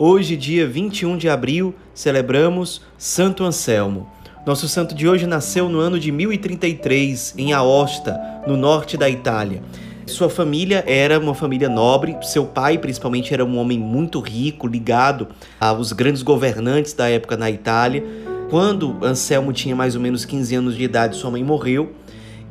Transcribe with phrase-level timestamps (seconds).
[0.00, 4.08] Hoje, dia 21 de abril, celebramos Santo Anselmo.
[4.46, 8.16] Nosso santo de hoje nasceu no ano de 1033, em Aosta,
[8.46, 9.60] no norte da Itália.
[10.06, 15.26] Sua família era uma família nobre, seu pai, principalmente, era um homem muito rico, ligado
[15.58, 18.04] aos grandes governantes da época na Itália.
[18.50, 21.92] Quando Anselmo tinha mais ou menos 15 anos de idade, sua mãe morreu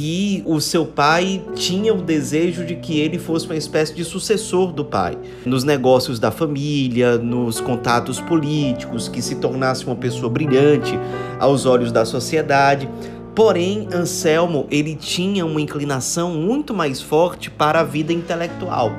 [0.00, 4.72] e o seu pai tinha o desejo de que ele fosse uma espécie de sucessor
[4.72, 10.96] do pai, nos negócios da família, nos contatos políticos, que se tornasse uma pessoa brilhante
[11.40, 12.88] aos olhos da sociedade.
[13.34, 18.92] Porém, Anselmo, ele tinha uma inclinação muito mais forte para a vida intelectual.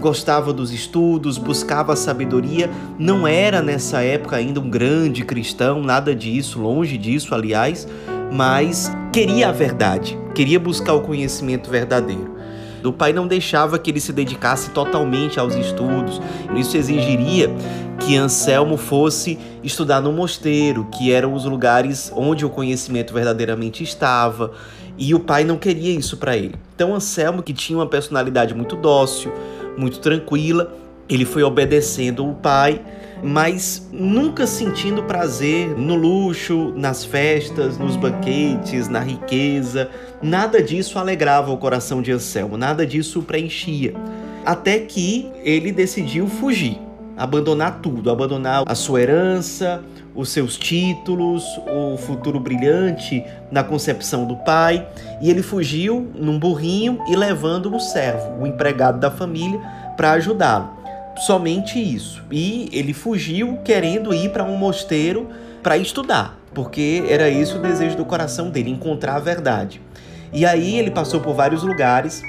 [0.00, 6.12] Gostava dos estudos, buscava a sabedoria, não era nessa época ainda um grande cristão, nada
[6.12, 7.86] disso, longe disso, aliás,
[8.30, 12.40] mas queria a verdade, queria buscar o conhecimento verdadeiro.
[12.84, 16.20] O pai não deixava que ele se dedicasse totalmente aos estudos.
[16.56, 17.50] Isso exigiria
[17.98, 24.52] que Anselmo fosse estudar no mosteiro, que eram os lugares onde o conhecimento verdadeiramente estava,
[24.96, 26.54] e o pai não queria isso para ele.
[26.74, 29.30] Então Anselmo, que tinha uma personalidade muito dócil,
[29.76, 30.72] muito tranquila,
[31.08, 32.80] ele foi obedecendo o pai
[33.22, 39.90] mas nunca sentindo prazer no luxo, nas festas, nos banquetes, na riqueza.
[40.22, 43.94] Nada disso alegrava o coração de Anselmo, nada disso preenchia.
[44.44, 46.78] Até que ele decidiu fugir,
[47.16, 49.82] abandonar tudo, abandonar a sua herança,
[50.14, 54.86] os seus títulos, o futuro brilhante na concepção do pai,
[55.20, 59.60] e ele fugiu num burrinho e levando um servo, o empregado da família,
[59.96, 60.79] para ajudá-lo
[61.16, 62.22] somente isso.
[62.30, 65.28] E ele fugiu querendo ir para um mosteiro
[65.62, 69.80] para estudar, porque era isso o desejo do coração dele, encontrar a verdade.
[70.32, 72.22] E aí ele passou por vários lugares,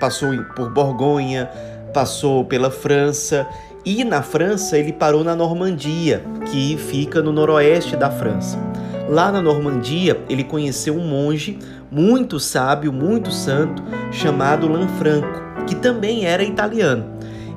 [0.00, 1.48] passou por Borgonha,
[1.92, 3.46] passou pela França
[3.84, 8.58] e na França ele parou na Normandia, que fica no noroeste da França.
[9.08, 11.58] Lá na Normandia ele conheceu um monge
[11.90, 17.04] muito sábio, muito santo, chamado Lanfranco, que também era italiano.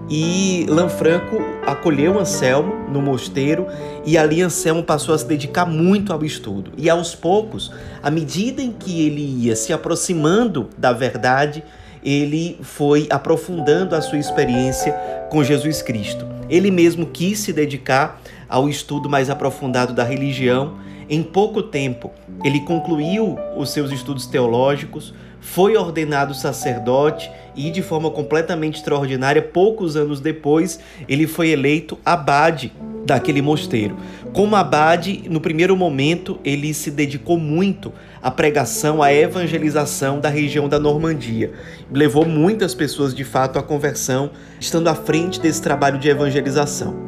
[0.10, 3.66] E Lanfranco acolheu Anselmo no mosteiro
[4.06, 6.72] e ali Anselmo passou a se dedicar muito ao estudo.
[6.78, 7.72] E aos poucos,
[8.04, 11.64] à medida em que ele ia se aproximando da verdade,
[12.04, 14.94] ele foi aprofundando a sua experiência
[15.32, 16.28] com Jesus Cristo.
[16.48, 20.76] Ele mesmo quis se dedicar ao estudo mais aprofundado da religião.
[21.10, 22.12] Em pouco tempo,
[22.44, 25.16] ele concluiu os seus estudos teológicos,
[25.46, 32.74] foi ordenado sacerdote e, de forma completamente extraordinária, poucos anos depois, ele foi eleito abade
[33.06, 33.96] daquele mosteiro.
[34.34, 40.68] Como abade, no primeiro momento, ele se dedicou muito à pregação, à evangelização da região
[40.68, 41.54] da Normandia.
[41.92, 47.05] Levou muitas pessoas, de fato, à conversão, estando à frente desse trabalho de evangelização.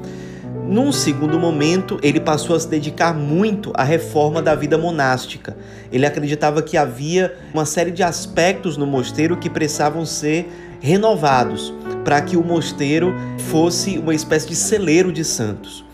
[0.67, 5.55] Num segundo momento, ele passou a se dedicar muito à reforma da vida monástica.
[5.89, 10.51] Ele acreditava que havia uma série de aspectos no mosteiro que precisavam ser
[10.81, 11.73] renovados
[12.03, 13.15] para que o mosteiro
[13.49, 15.85] fosse uma espécie de celeiro de santos.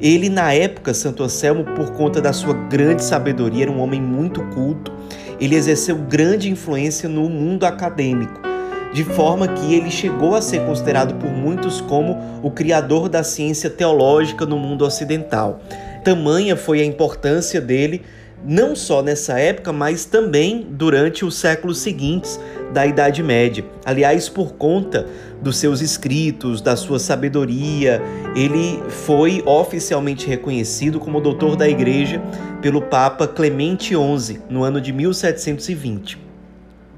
[0.00, 4.42] Ele, na época, Santo Anselmo, por conta da sua grande sabedoria, era um homem muito
[4.46, 4.90] culto,
[5.38, 8.51] ele exerceu grande influência no mundo acadêmico
[8.92, 13.70] de forma que ele chegou a ser considerado por muitos como o criador da ciência
[13.70, 15.60] teológica no mundo ocidental.
[16.04, 18.02] Tamanha foi a importância dele,
[18.44, 22.40] não só nessa época, mas também durante os séculos seguintes
[22.72, 23.64] da Idade Média.
[23.84, 25.06] Aliás, por conta
[25.40, 28.02] dos seus escritos, da sua sabedoria,
[28.34, 32.20] ele foi oficialmente reconhecido como doutor da Igreja
[32.60, 36.21] pelo Papa Clemente XI no ano de 1720.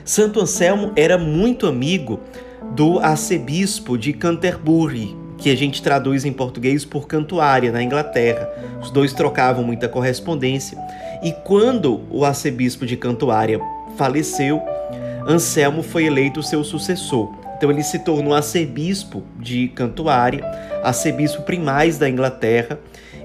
[0.05, 2.21] Santo Anselmo era muito amigo
[2.75, 8.51] do arcebispo de Canterbury, que a gente traduz em português por Cantuária, na Inglaterra.
[8.83, 10.77] Os dois trocavam muita correspondência.
[11.23, 13.59] E quando o arcebispo de Cantuária
[13.97, 14.61] faleceu,
[15.27, 17.33] Anselmo foi eleito seu sucessor.
[17.57, 20.45] Então ele se tornou arcebispo de Cantuária,
[20.83, 22.79] arcebispo primaz da Inglaterra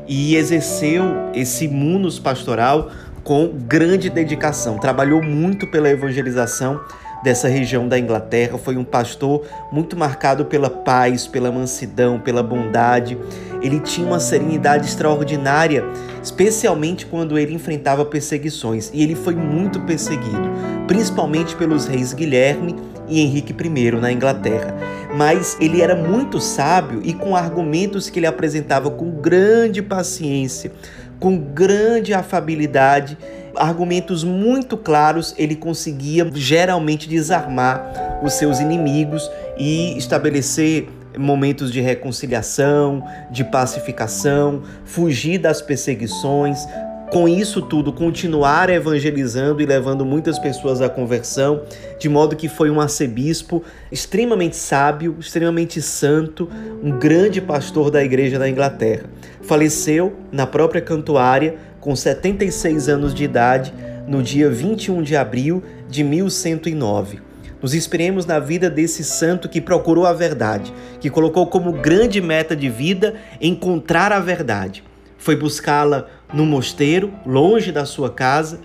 [0.07, 1.03] e exerceu
[1.33, 2.89] esse munus pastoral
[3.23, 4.77] com grande dedicação.
[4.77, 6.79] Trabalhou muito pela evangelização
[7.23, 8.57] dessa região da Inglaterra.
[8.57, 13.17] Foi um pastor muito marcado pela paz, pela mansidão, pela bondade.
[13.61, 15.83] Ele tinha uma serenidade extraordinária,
[16.23, 18.89] especialmente quando ele enfrentava perseguições.
[18.93, 20.49] E ele foi muito perseguido,
[20.87, 22.75] principalmente pelos reis Guilherme
[23.07, 24.75] e Henrique I na Inglaterra.
[25.15, 30.71] Mas ele era muito sábio e com argumentos que ele apresentava com grande paciência,
[31.19, 33.17] com grande afabilidade,
[33.55, 40.87] argumentos muito claros, ele conseguia geralmente desarmar os seus inimigos e estabelecer
[41.17, 46.59] momentos de reconciliação, de pacificação, fugir das perseguições,
[47.11, 51.63] com isso tudo, continuar evangelizando e levando muitas pessoas à conversão,
[51.97, 56.47] de modo que foi um arcebispo extremamente sábio, extremamente santo,
[56.83, 59.05] um grande pastor da igreja da Inglaterra.
[59.41, 63.73] Faleceu na própria cantuária com 76 anos de idade
[64.07, 67.21] no dia 21 de abril de 1109.
[67.59, 70.71] Nos inspiremos na vida desse santo que procurou a verdade,
[71.01, 74.83] que colocou como grande meta de vida encontrar a verdade.
[75.19, 78.61] Foi buscá-la no mosteiro, longe da sua casa.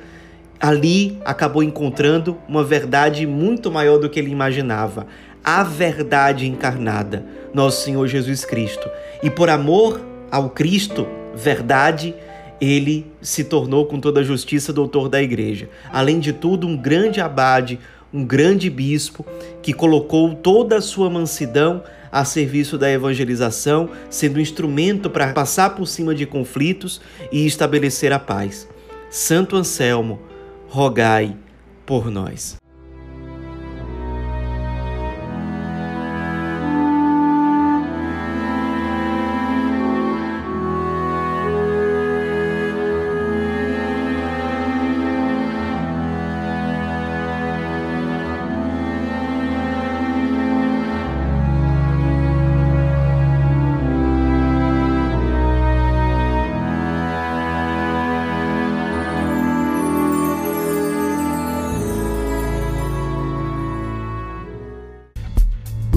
[0.58, 5.06] Ali acabou encontrando uma verdade muito maior do que ele imaginava,
[5.44, 8.88] a verdade encarnada, nosso Senhor Jesus Cristo.
[9.22, 12.14] E por amor ao Cristo, verdade,
[12.60, 15.68] ele se tornou com toda a justiça doutor da igreja.
[15.92, 17.78] Além de tudo, um grande abade,
[18.12, 19.26] um grande bispo
[19.60, 21.82] que colocou toda a sua mansidão
[22.14, 27.00] a serviço da evangelização, sendo um instrumento para passar por cima de conflitos
[27.32, 28.68] e estabelecer a paz.
[29.10, 30.20] Santo Anselmo,
[30.68, 31.36] rogai
[31.84, 32.63] por nós.